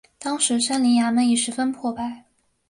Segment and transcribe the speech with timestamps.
[0.19, 2.23] 此时三陵衙门已十分破败。